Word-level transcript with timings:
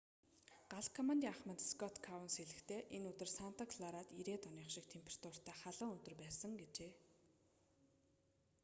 гал 0.71 0.87
командын 0.97 1.31
ахмад 1.33 1.59
скотт 1.71 1.97
коунс 2.07 2.33
хэлэхдээ 2.39 2.81
энэ 2.95 3.07
өдөр 3.13 3.29
санта 3.37 3.63
кларад 3.71 4.07
90-ээд 4.21 4.43
оных 4.49 4.67
шиг 4.73 4.85
температуртай 4.93 5.55
халуун 5.61 5.95
өдөр 5.97 6.13
байсан 6.23 6.51
гэжээ 6.61 6.91